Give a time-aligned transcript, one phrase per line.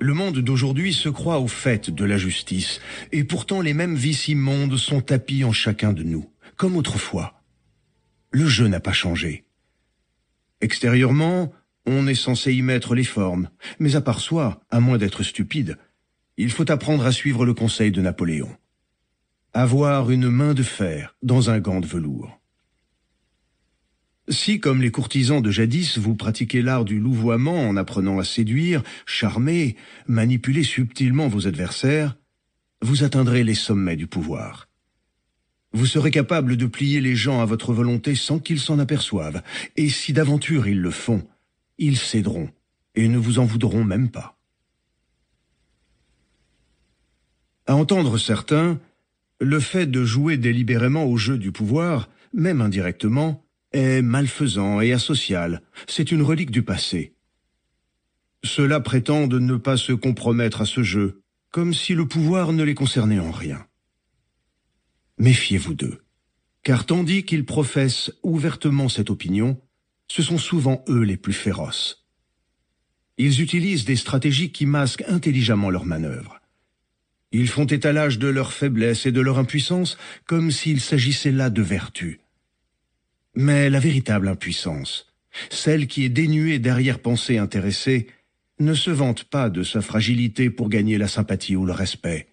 [0.00, 2.80] Le monde d'aujourd'hui se croit au fait de la justice,
[3.12, 7.42] et pourtant les mêmes vices immondes sont tapis en chacun de nous, comme autrefois.
[8.30, 9.44] Le jeu n'a pas changé.
[10.62, 11.52] Extérieurement,
[11.84, 15.76] on est censé y mettre les formes, mais à part soi, à moins d'être stupide,
[16.38, 18.56] il faut apprendre à suivre le conseil de Napoléon.
[19.52, 22.39] Avoir une main de fer dans un gant de velours.
[24.30, 28.84] Si, comme les courtisans de jadis, vous pratiquez l'art du louvoiement en apprenant à séduire,
[29.04, 29.74] charmer,
[30.06, 32.16] manipuler subtilement vos adversaires,
[32.80, 34.68] vous atteindrez les sommets du pouvoir.
[35.72, 39.42] Vous serez capable de plier les gens à votre volonté sans qu'ils s'en aperçoivent,
[39.76, 41.26] et si d'aventure ils le font,
[41.78, 42.50] ils céderont
[42.94, 44.36] et ne vous en voudront même pas.
[47.66, 48.80] À entendre certains,
[49.40, 55.62] le fait de jouer délibérément au jeu du pouvoir, même indirectement, est malfaisant et asocial,
[55.86, 57.14] c'est une relique du passé.
[58.44, 62.74] Ceux-là prétendent ne pas se compromettre à ce jeu, comme si le pouvoir ne les
[62.74, 63.66] concernait en rien.
[65.18, 66.02] Méfiez-vous d'eux,
[66.62, 69.60] car tandis qu'ils professent ouvertement cette opinion,
[70.08, 72.06] ce sont souvent eux les plus féroces.
[73.18, 76.40] Ils utilisent des stratégies qui masquent intelligemment leurs manœuvres.
[77.32, 81.62] Ils font étalage de leur faiblesse et de leur impuissance comme s'il s'agissait là de
[81.62, 82.18] vertus.
[83.34, 85.06] Mais la véritable impuissance,
[85.50, 88.08] celle qui est dénuée d'arrière-pensée intéressée,
[88.58, 92.28] ne se vante pas de sa fragilité pour gagner la sympathie ou le respect.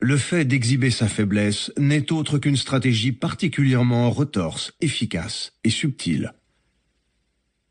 [0.00, 6.34] Le fait d'exhiber sa faiblesse n'est autre qu'une stratégie particulièrement retorse, efficace et subtile.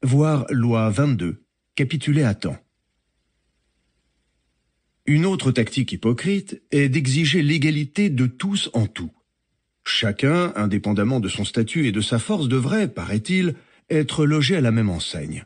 [0.03, 2.57] Voir loi 22, capitulé à temps.
[5.05, 9.11] Une autre tactique hypocrite est d'exiger l'égalité de tous en tout.
[9.89, 13.55] Chacun, indépendamment de son statut et de sa force, devrait, paraît-il,
[13.89, 15.45] être logé à la même enseigne.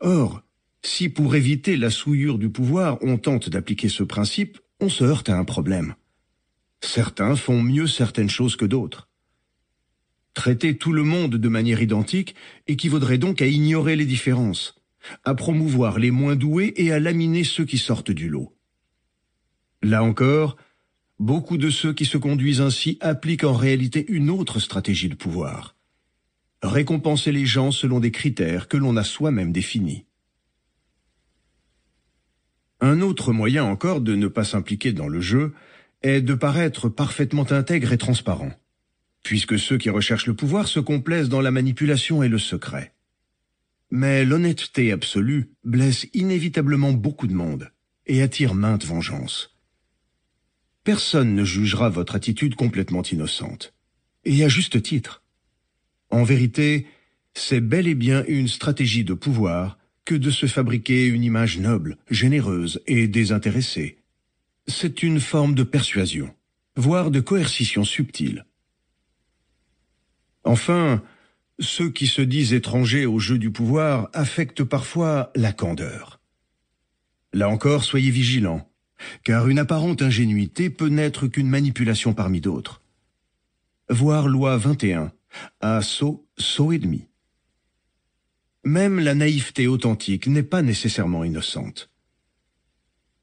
[0.00, 0.42] Or,
[0.84, 5.30] si pour éviter la souillure du pouvoir on tente d'appliquer ce principe, on se heurte
[5.30, 5.94] à un problème.
[6.82, 9.08] Certains font mieux certaines choses que d'autres.
[10.34, 12.34] Traiter tout le monde de manière identique
[12.66, 14.74] équivaudrait donc à ignorer les différences,
[15.24, 18.54] à promouvoir les moins doués et à laminer ceux qui sortent du lot.
[19.80, 20.58] Là encore,
[21.22, 25.76] beaucoup de ceux qui se conduisent ainsi appliquent en réalité une autre stratégie de pouvoir.
[26.62, 30.04] Récompenser les gens selon des critères que l'on a soi-même définis.
[32.80, 35.54] Un autre moyen encore de ne pas s'impliquer dans le jeu
[36.02, 38.50] est de paraître parfaitement intègre et transparent,
[39.22, 42.94] puisque ceux qui recherchent le pouvoir se complaisent dans la manipulation et le secret.
[43.92, 47.70] Mais l'honnêteté absolue blesse inévitablement beaucoup de monde
[48.06, 49.51] et attire maintes vengeances.
[50.84, 53.72] Personne ne jugera votre attitude complètement innocente.
[54.24, 55.22] Et à juste titre.
[56.10, 56.86] En vérité,
[57.34, 61.98] c'est bel et bien une stratégie de pouvoir que de se fabriquer une image noble,
[62.10, 63.98] généreuse et désintéressée.
[64.66, 66.34] C'est une forme de persuasion,
[66.76, 68.44] voire de coercition subtile.
[70.44, 71.02] Enfin,
[71.60, 76.20] ceux qui se disent étrangers au jeu du pouvoir affectent parfois la candeur.
[77.32, 78.68] Là encore, soyez vigilants
[79.24, 82.80] car une apparente ingénuité peut n'être qu'une manipulation parmi d'autres.
[83.88, 85.12] Voir loi 21,
[85.60, 87.06] à saut, saut et demi.
[88.64, 91.90] Même la naïveté authentique n'est pas nécessairement innocente.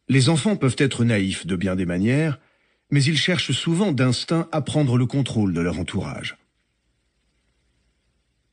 [0.10, 2.40] Les enfants peuvent être naïfs de bien des manières,
[2.92, 6.38] mais ils cherchent souvent d'instinct à prendre le contrôle de leur entourage.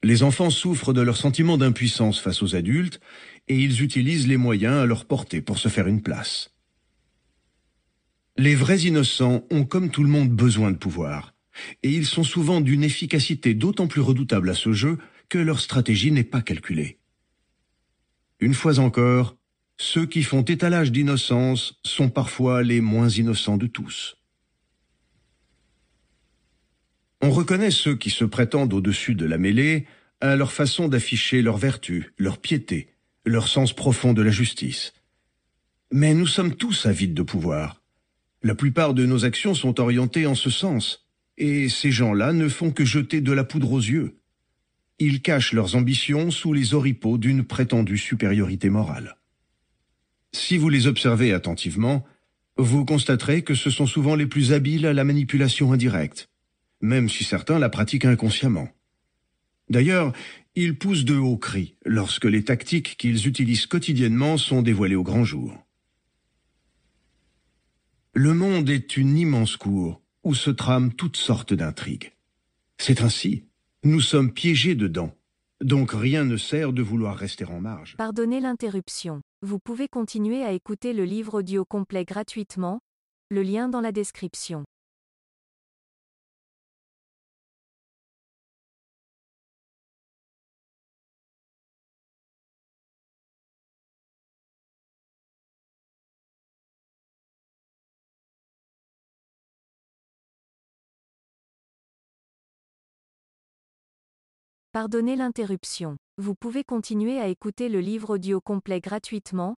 [0.02, 3.00] Les enfants souffrent de leur sentiment d'impuissance face aux adultes
[3.48, 6.55] et ils utilisent les moyens à leur portée pour se faire une place.
[8.38, 11.34] Les vrais innocents ont comme tout le monde besoin de pouvoir,
[11.82, 14.98] et ils sont souvent d'une efficacité d'autant plus redoutable à ce jeu
[15.28, 16.98] que leur stratégie n'est pas calculée.
[18.40, 19.36] Une fois encore,
[19.78, 24.18] ceux qui font étalage d'innocence sont parfois les moins innocents de tous.
[27.22, 29.86] On reconnaît ceux qui se prétendent au-dessus de la mêlée
[30.20, 32.88] à leur façon d'afficher leur vertu, leur piété,
[33.24, 34.92] leur sens profond de la justice.
[35.90, 37.82] Mais nous sommes tous avides de pouvoir,
[38.42, 41.06] la plupart de nos actions sont orientées en ce sens,
[41.38, 44.18] et ces gens-là ne font que jeter de la poudre aux yeux.
[44.98, 49.16] Ils cachent leurs ambitions sous les oripeaux d'une prétendue supériorité morale.
[50.32, 52.04] Si vous les observez attentivement,
[52.56, 56.30] vous constaterez que ce sont souvent les plus habiles à la manipulation indirecte,
[56.80, 58.68] même si certains la pratiquent inconsciemment.
[59.68, 60.12] D'ailleurs,
[60.54, 65.24] ils poussent de hauts cris lorsque les tactiques qu'ils utilisent quotidiennement sont dévoilées au grand
[65.24, 65.65] jour.
[68.18, 72.14] Le monde est une immense cour où se trament toutes sortes d'intrigues.
[72.78, 73.44] C'est ainsi,
[73.84, 75.14] nous sommes piégés dedans,
[75.60, 77.94] Donc rien ne sert de vouloir rester en marge.
[77.98, 79.20] Pardonnez l'interruption.
[79.42, 82.80] Vous pouvez continuer à écouter le livre audio complet gratuitement,
[83.28, 84.64] le lien dans la description.
[104.76, 105.96] Pardonnez l'interruption.
[106.18, 109.54] Vous pouvez continuer à écouter le livre audio complet gratuitement,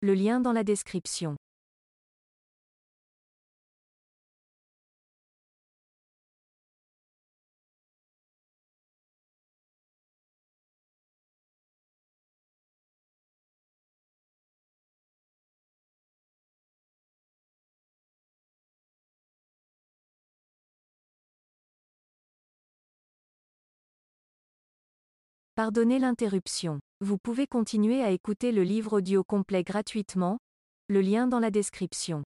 [0.00, 1.36] le lien dans la description.
[25.62, 26.80] Pardonnez l'interruption.
[27.00, 30.38] Vous pouvez continuer à écouter le livre audio complet gratuitement,
[30.88, 32.24] le lien dans la description.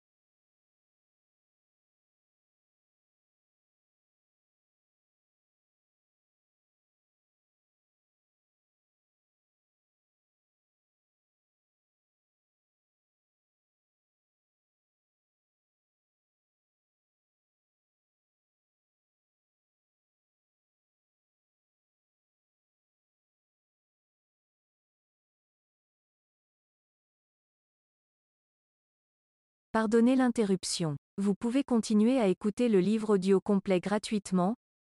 [29.76, 30.96] Pardonnez l'interruption.
[31.18, 34.54] Vous pouvez continuer à écouter le livre audio complet gratuitement,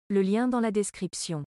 [0.09, 1.45] le lien dans la description.